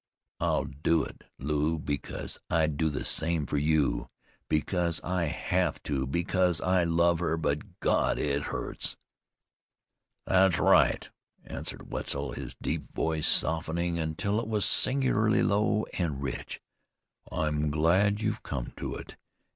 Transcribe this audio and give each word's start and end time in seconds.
"I'll 0.39 0.63
do 0.65 1.03
it, 1.03 1.25
Lew, 1.37 1.77
because 1.77 2.39
I'd 2.49 2.75
do 2.75 2.89
the 2.89 3.05
same 3.05 3.45
for 3.45 3.57
you; 3.59 4.09
because 4.49 4.99
I 5.03 5.25
have 5.25 5.79
to, 5.83 6.07
because 6.07 6.59
I 6.59 6.83
love 6.85 7.19
her; 7.19 7.37
but 7.37 7.79
God! 7.81 8.17
it 8.17 8.41
hurts." 8.41 8.97
"Thet's 10.27 10.57
right," 10.57 11.07
answered 11.43 11.91
Wetzel, 11.91 12.31
his 12.31 12.55
deep 12.59 12.91
voice 12.95 13.27
softening 13.27 13.99
until 13.99 14.39
it 14.39 14.47
was 14.47 14.65
singularly 14.65 15.43
low 15.43 15.85
and 15.95 16.23
rich. 16.23 16.61
"I'm 17.31 17.69
glad 17.69 18.21
you've 18.21 18.41
come 18.41 18.73
to 18.77 18.95
it. 18.95 19.17